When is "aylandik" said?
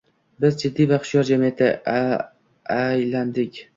2.79-3.61